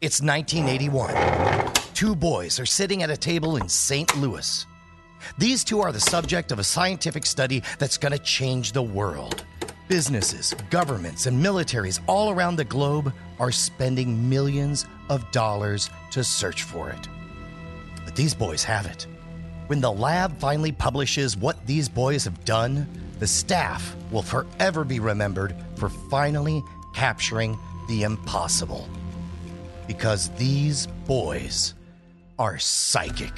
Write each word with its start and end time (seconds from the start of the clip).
It's 0.00 0.22
1981. 0.22 1.72
Two 1.92 2.14
boys 2.14 2.60
are 2.60 2.66
sitting 2.66 3.02
at 3.02 3.10
a 3.10 3.16
table 3.16 3.56
in 3.56 3.68
St. 3.68 4.16
Louis. 4.16 4.64
These 5.38 5.64
two 5.64 5.80
are 5.80 5.90
the 5.90 5.98
subject 5.98 6.52
of 6.52 6.60
a 6.60 6.64
scientific 6.64 7.26
study 7.26 7.64
that's 7.80 7.98
going 7.98 8.12
to 8.12 8.18
change 8.20 8.70
the 8.70 8.82
world. 8.82 9.44
Businesses, 9.88 10.54
governments, 10.70 11.26
and 11.26 11.44
militaries 11.44 11.98
all 12.06 12.30
around 12.30 12.54
the 12.54 12.64
globe 12.64 13.12
are 13.40 13.50
spending 13.50 14.28
millions 14.28 14.86
of 15.08 15.28
dollars 15.32 15.90
to 16.12 16.22
search 16.22 16.62
for 16.62 16.90
it. 16.90 17.08
But 18.04 18.14
these 18.14 18.34
boys 18.34 18.62
have 18.62 18.86
it. 18.86 19.08
When 19.66 19.80
the 19.80 19.90
lab 19.90 20.38
finally 20.38 20.70
publishes 20.70 21.36
what 21.36 21.66
these 21.66 21.88
boys 21.88 22.22
have 22.22 22.44
done, 22.44 22.86
the 23.18 23.26
staff 23.26 23.96
will 24.12 24.22
forever 24.22 24.84
be 24.84 25.00
remembered 25.00 25.56
for 25.74 25.88
finally 25.88 26.62
capturing 26.94 27.58
the 27.88 28.04
impossible. 28.04 28.88
Because 29.88 30.28
these 30.36 30.86
boys 31.06 31.74
are 32.38 32.58
psychic. 32.58 33.32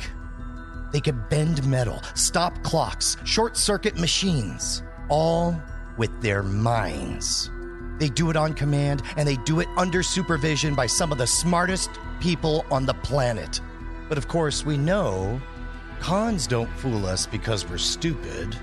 They 0.93 1.01
can 1.01 1.25
bend 1.31 1.67
metal, 1.67 2.03
stop 2.15 2.63
clocks, 2.63 3.17
short 3.25 3.57
circuit 3.57 3.99
machines, 3.99 4.83
all 5.09 5.59
with 5.97 6.11
their 6.21 6.43
minds. 6.43 7.51
They 7.99 8.09
do 8.09 8.31
it 8.31 8.37
on 8.37 8.55
command 8.55 9.03
and 9.17 9.29
they 9.29 9.37
do 9.37 9.61
it 9.61 9.69
under 9.77 10.03
supervision 10.03 10.75
by 10.75 10.87
some 10.87 11.13
of 11.13 11.19
the 11.19 11.27
smartest 11.27 11.91
people 12.21 12.65
on 12.71 12.87
the 12.87 12.95
planet. 12.95 13.61
But 14.09 14.19
of 14.19 14.27
course, 14.27 14.65
we 14.67 14.77
know 14.77 15.41
cons 16.01 16.47
don't 16.47 16.71
fool 16.79 17.07
us 17.07 17.27
because 17.27 17.69
we're 17.69 17.79
stupid. 17.79 18.57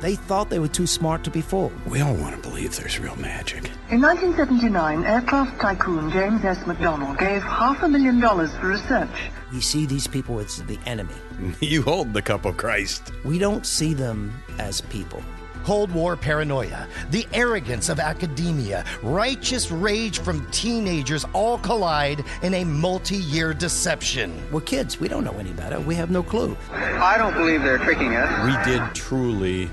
They 0.00 0.14
thought 0.14 0.50
they 0.50 0.58
were 0.58 0.68
too 0.68 0.86
smart 0.86 1.24
to 1.24 1.30
be 1.30 1.40
fooled. 1.40 1.72
We 1.86 2.00
all 2.00 2.14
want 2.14 2.36
to 2.36 2.48
believe 2.48 2.76
there's 2.76 2.98
real 3.00 3.16
magic. 3.16 3.70
In 3.92 4.00
1979, 4.00 5.04
aircraft 5.04 5.60
tycoon 5.60 6.10
James 6.10 6.42
S. 6.46 6.56
McDonnell 6.60 7.18
gave 7.18 7.42
half 7.42 7.82
a 7.82 7.88
million 7.88 8.20
dollars 8.20 8.50
for 8.56 8.68
research. 8.68 9.10
We 9.52 9.60
see 9.60 9.84
these 9.84 10.06
people 10.06 10.40
as 10.40 10.62
the 10.62 10.78
enemy. 10.86 11.12
You 11.60 11.82
hold 11.82 12.14
the 12.14 12.22
cup 12.22 12.46
of 12.46 12.56
Christ. 12.56 13.12
We 13.22 13.38
don't 13.38 13.66
see 13.66 13.92
them 13.92 14.32
as 14.58 14.80
people. 14.80 15.22
Cold 15.62 15.92
War 15.92 16.16
paranoia, 16.16 16.88
the 17.10 17.26
arrogance 17.34 17.90
of 17.90 18.00
academia, 18.00 18.82
righteous 19.02 19.70
rage 19.70 20.20
from 20.20 20.50
teenagers 20.50 21.26
all 21.34 21.58
collide 21.58 22.24
in 22.40 22.54
a 22.54 22.64
multi 22.64 23.18
year 23.18 23.52
deception. 23.52 24.42
We're 24.50 24.62
kids. 24.62 25.00
We 25.00 25.08
don't 25.08 25.22
know 25.22 25.36
any 25.38 25.52
better. 25.52 25.78
We 25.80 25.96
have 25.96 26.10
no 26.10 26.22
clue. 26.22 26.56
I 26.70 27.18
don't 27.18 27.34
believe 27.34 27.62
they're 27.62 27.76
tricking 27.76 28.16
us. 28.16 28.30
We 28.46 28.72
did 28.72 28.94
truly 28.94 29.68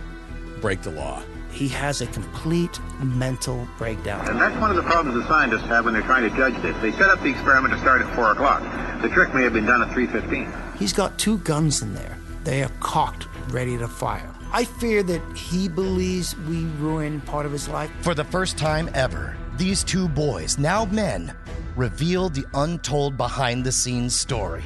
break 0.60 0.82
the 0.82 0.92
law. 0.92 1.24
He 1.52 1.68
has 1.70 2.02
a 2.02 2.08
complete 2.08 2.80
mental 3.02 3.68
breakdown. 3.78 4.28
And 4.30 4.40
that's 4.40 4.60
one 4.62 4.70
of 4.70 4.76
the 4.76 4.84
problems 4.84 5.22
the 5.22 5.28
scientists 5.28 5.66
have 5.66 5.86
when 5.86 5.94
they're 5.94 6.04
trying 6.04 6.30
to 6.30 6.36
judge 6.38 6.60
this. 6.62 6.78
They 6.82 6.92
set 6.92 7.10
up 7.10 7.22
the 7.22 7.30
experiment 7.30 7.74
to 7.74 7.80
start 7.80 8.02
at 8.02 8.16
4 8.16 8.32
o'clock. 8.32 8.62
The 9.02 9.10
trick 9.10 9.34
may 9.34 9.44
have 9.44 9.54
been 9.54 9.66
done 9.66 9.82
at 9.82 9.90
3.15. 9.90 10.78
He's 10.78 10.94
got 10.94 11.18
two 11.18 11.40
guns 11.40 11.82
in 11.82 11.94
there. 11.96 12.18
They 12.44 12.64
are 12.64 12.72
cocked, 12.80 13.28
ready 13.50 13.78
to 13.78 13.88
fire. 13.88 14.34
I 14.52 14.64
fear 14.64 15.04
that 15.04 15.38
he 15.38 15.68
believes 15.68 16.36
we 16.38 16.66
ruined 16.80 17.26
part 17.26 17.46
of 17.46 17.52
his 17.52 17.68
life. 17.68 17.92
For 18.02 18.16
the 18.16 18.24
first 18.24 18.58
time 18.58 18.90
ever, 18.94 19.36
these 19.58 19.84
two 19.84 20.08
boys, 20.08 20.58
now 20.58 20.86
men, 20.86 21.36
revealed 21.76 22.34
the 22.34 22.46
untold 22.54 23.18
behind 23.18 23.64
the 23.64 23.72
scenes 23.72 24.16
story. 24.16 24.64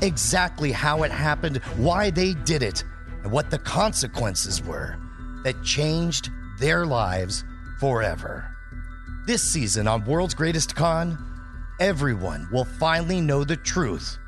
Exactly 0.00 0.72
how 0.72 1.02
it 1.02 1.10
happened, 1.10 1.58
why 1.76 2.10
they 2.10 2.34
did 2.34 2.62
it, 2.62 2.84
and 3.22 3.32
what 3.32 3.50
the 3.50 3.58
consequences 3.58 4.62
were 4.62 4.96
that 5.44 5.62
changed 5.62 6.30
their 6.58 6.84
lives 6.84 7.44
forever. 7.78 8.50
This 9.26 9.42
season 9.42 9.86
on 9.86 10.04
World's 10.04 10.34
Greatest 10.34 10.74
Con, 10.74 11.18
everyone 11.80 12.48
will 12.50 12.64
finally 12.64 13.20
know 13.20 13.44
the 13.44 13.56
truth 13.56 14.18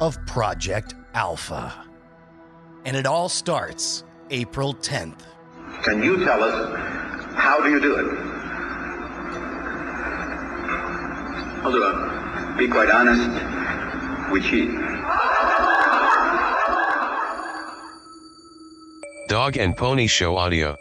of 0.00 0.24
Project 0.26 0.94
Alpha. 1.14 1.74
And 2.84 2.96
it 2.96 3.06
all 3.06 3.28
starts 3.28 4.04
April 4.30 4.74
10th. 4.74 5.20
Can 5.82 6.02
you 6.02 6.24
tell 6.24 6.42
us 6.42 6.78
how 7.34 7.60
do 7.62 7.70
you 7.70 7.80
do 7.80 7.96
it? 7.96 8.18
I'll 11.64 11.72
do 11.72 11.82
it. 11.84 12.58
Be 12.58 12.68
quite 12.68 12.90
honest, 12.90 13.30
we 14.32 14.40
cheat. 14.40 14.70
Dog 19.32 19.56
and 19.56 19.74
Pony 19.74 20.06
Show 20.06 20.36
Audio. 20.36 20.76